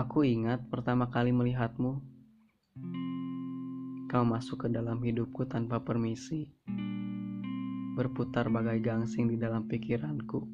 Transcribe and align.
Aku 0.00 0.24
ingat 0.24 0.64
pertama 0.72 1.12
kali 1.12 1.28
melihatmu. 1.28 2.00
Kau 4.08 4.24
masuk 4.24 4.64
ke 4.64 4.68
dalam 4.72 4.96
hidupku 4.96 5.44
tanpa 5.44 5.84
permisi. 5.84 6.48
Berputar 8.00 8.48
bagai 8.48 8.80
gangsing 8.80 9.28
di 9.28 9.36
dalam 9.36 9.68
pikiranku. 9.68 10.48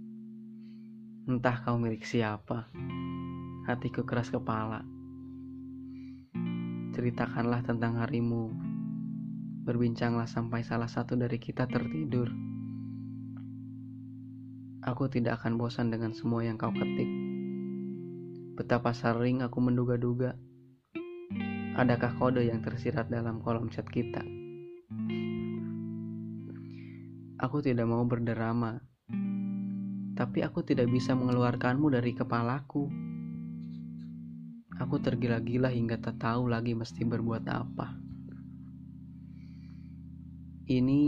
Entah 1.31 1.63
kau 1.63 1.79
milik 1.79 2.03
siapa. 2.03 2.75
Hatiku 3.71 4.03
keras 4.03 4.35
kepala. 4.35 4.83
Ceritakanlah 6.99 7.63
tentang 7.63 8.03
harimu. 8.03 8.51
Berbincanglah 9.63 10.27
sampai 10.27 10.67
salah 10.67 10.91
satu 10.91 11.15
dari 11.15 11.39
kita 11.39 11.71
tertidur. 11.71 12.35
Aku 14.83 15.07
tidak 15.07 15.39
akan 15.39 15.55
bosan 15.55 15.95
dengan 15.95 16.11
semua 16.11 16.43
yang 16.43 16.59
kau 16.59 16.75
ketik 16.75 17.36
Betapa 18.57 18.97
sering 18.97 19.45
aku 19.45 19.61
menduga-duga. 19.61 20.33
Adakah 21.77 22.17
kode 22.17 22.41
yang 22.49 22.65
tersirat 22.65 23.13
dalam 23.13 23.45
kolom 23.45 23.69
chat 23.69 23.85
kita? 23.85 24.25
Aku 27.37 27.61
tidak 27.61 27.85
mau 27.85 28.01
berderama 28.09 28.81
Tapi 30.17 30.41
aku 30.41 30.65
tidak 30.65 30.89
bisa 30.89 31.13
mengeluarkanmu 31.13 31.93
dari 31.93 32.17
kepalaku. 32.17 32.89
Aku 34.81 35.05
tergila-gila 35.05 35.69
hingga 35.69 36.01
tak 36.01 36.17
tahu 36.17 36.49
lagi 36.49 36.73
mesti 36.73 37.05
berbuat 37.05 37.45
apa. 37.53 37.93
Ini 40.65 41.03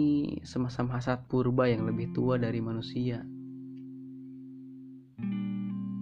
semacam 0.44 1.00
hasad 1.00 1.24
purba 1.32 1.64
yang 1.64 1.88
lebih 1.88 2.12
tua 2.12 2.36
dari 2.36 2.60
manusia 2.60 3.24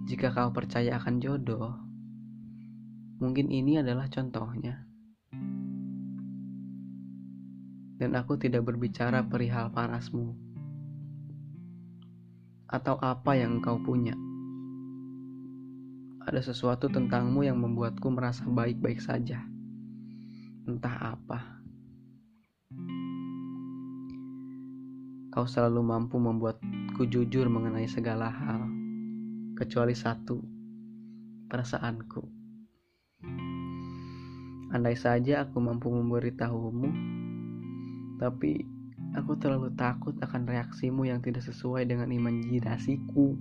jika 0.07 0.31
kau 0.31 0.55
percaya 0.55 0.95
akan 0.95 1.19
jodoh, 1.19 1.75
mungkin 3.19 3.51
ini 3.51 3.83
adalah 3.83 4.07
contohnya. 4.07 4.87
Dan 7.99 8.15
aku 8.15 8.39
tidak 8.39 8.63
berbicara 8.63 9.27
perihal 9.27 9.67
parasmu 9.67 10.31
atau 12.71 12.95
apa 13.03 13.35
yang 13.35 13.59
engkau 13.59 13.83
punya. 13.83 14.15
Ada 16.23 16.55
sesuatu 16.55 16.87
tentangmu 16.87 17.43
yang 17.43 17.59
membuatku 17.59 18.07
merasa 18.07 18.47
baik-baik 18.47 19.03
saja. 19.03 19.43
Entah 20.63 21.19
apa. 21.19 21.59
Kau 25.35 25.43
selalu 25.43 25.83
mampu 25.83 26.15
membuatku 26.15 27.03
jujur 27.11 27.51
mengenai 27.51 27.91
segala 27.91 28.31
hal 28.31 28.76
kecuali 29.57 29.97
satu, 29.97 30.37
perasaanku. 31.49 32.21
Andai 34.69 34.93
saja 34.93 35.49
aku 35.49 35.57
mampu 35.57 35.89
memberitahumu, 35.89 36.89
tapi 38.21 38.61
aku 39.17 39.33
terlalu 39.41 39.73
takut 39.73 40.13
akan 40.21 40.45
reaksimu 40.45 41.09
yang 41.09 41.25
tidak 41.25 41.41
sesuai 41.41 41.89
dengan 41.89 42.13
imajinasiku. 42.13 43.33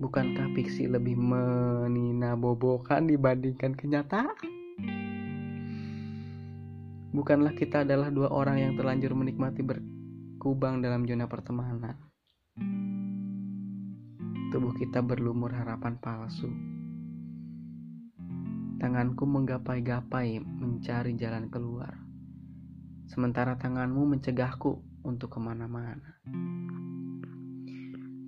Bukankah 0.00 0.56
fiksi 0.56 0.88
lebih 0.88 1.20
meninabobokan 1.20 3.04
dibandingkan 3.04 3.76
kenyataan? 3.76 4.32
Bukanlah 7.12 7.52
kita 7.52 7.84
adalah 7.84 8.08
dua 8.12 8.28
orang 8.32 8.60
yang 8.60 8.72
terlanjur 8.76 9.12
menikmati 9.16 9.64
berkubang 9.64 10.84
dalam 10.84 11.08
zona 11.08 11.24
pertemanan 11.24 11.96
tubuh 14.56 14.72
kita 14.72 15.04
berlumur 15.04 15.52
harapan 15.52 16.00
palsu. 16.00 16.48
Tanganku 18.80 19.28
menggapai-gapai 19.28 20.40
mencari 20.40 21.12
jalan 21.12 21.52
keluar, 21.52 21.92
sementara 23.04 23.60
tanganmu 23.60 24.16
mencegahku 24.16 24.80
untuk 25.04 25.36
ke 25.36 25.38
mana-mana. 25.44 26.16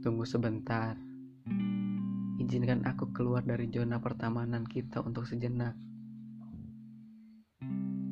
Tunggu 0.05 0.29
sebentar, 0.29 1.01
izinkan 2.45 2.85
aku 2.85 3.09
keluar 3.17 3.41
dari 3.41 3.73
zona 3.73 3.97
pertemanan 3.97 4.69
kita 4.69 5.01
untuk 5.01 5.25
sejenak. 5.25 5.81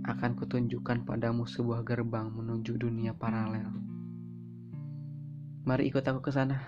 Akan 0.09 0.41
kutunjukkan 0.41 1.05
padamu 1.05 1.45
sebuah 1.45 1.85
gerbang 1.85 2.33
menuju 2.33 2.81
dunia 2.81 3.13
paralel. 3.13 3.96
Mari 5.67 5.91
ikut 5.91 6.07
aku 6.07 6.23
ke 6.23 6.31
sana. 6.31 6.63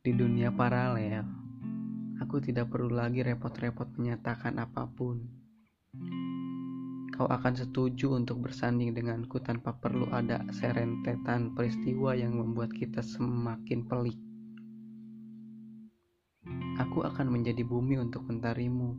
Di 0.00 0.16
dunia 0.16 0.48
paralel, 0.48 1.28
aku 2.16 2.40
tidak 2.40 2.72
perlu 2.72 2.88
lagi 2.88 3.20
repot-repot 3.20 3.92
menyatakan 4.00 4.56
apa 4.56 4.88
pun. 4.88 5.28
Kau 7.12 7.28
akan 7.28 7.52
setuju 7.52 8.16
untuk 8.16 8.48
bersanding 8.48 8.96
denganku 8.96 9.44
tanpa 9.44 9.76
perlu 9.76 10.08
ada 10.08 10.40
serentetan 10.56 11.52
peristiwa 11.52 12.16
yang 12.16 12.40
membuat 12.40 12.72
kita 12.72 13.04
semakin 13.04 13.84
pelik. 13.84 14.16
Aku 16.80 17.04
akan 17.04 17.28
menjadi 17.28 17.60
bumi 17.60 18.00
untuk 18.00 18.24
mentarimu, 18.24 18.96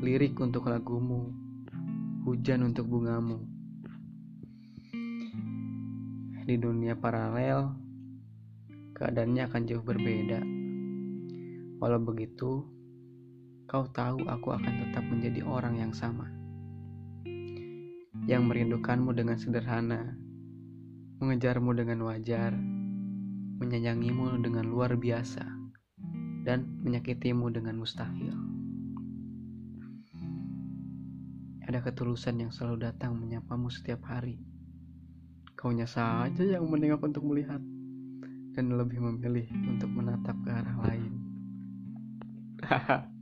lirik 0.00 0.40
untuk 0.40 0.64
lagumu, 0.72 1.28
hujan 2.24 2.64
untuk 2.72 2.88
bungamu. 2.88 3.53
Di 6.44 6.60
dunia 6.60 6.92
paralel, 6.92 7.72
keadaannya 8.92 9.48
akan 9.48 9.62
jauh 9.64 9.80
berbeda. 9.80 10.44
Walau 11.80 12.04
begitu, 12.04 12.68
kau 13.64 13.88
tahu 13.88 14.28
aku 14.28 14.52
akan 14.52 14.74
tetap 14.84 15.08
menjadi 15.08 15.40
orang 15.40 15.80
yang 15.80 15.96
sama. 15.96 16.28
Yang 18.28 18.42
merindukanmu 18.44 19.16
dengan 19.16 19.40
sederhana, 19.40 20.20
mengejarmu 21.24 21.72
dengan 21.72 22.04
wajar, 22.04 22.52
menyayangimu 23.64 24.36
dengan 24.44 24.68
luar 24.68 25.00
biasa, 25.00 25.48
dan 26.44 26.68
menyakitimu 26.84 27.48
dengan 27.56 27.80
mustahil. 27.80 28.36
Ada 31.64 31.80
ketulusan 31.80 32.36
yang 32.36 32.52
selalu 32.52 32.84
datang 32.84 33.16
menyapamu 33.16 33.72
setiap 33.72 34.04
hari. 34.04 34.44
Kaunya 35.54 35.86
saja 35.86 36.42
yang 36.44 36.66
menengok 36.66 37.06
untuk 37.06 37.24
melihat 37.24 37.62
dan 38.54 38.74
lebih 38.74 39.02
memilih 39.02 39.46
untuk 39.66 39.90
menatap 39.90 40.36
ke 40.42 40.50
arah 40.50 40.76
lain. 40.86 41.12
Haha. 42.64 43.13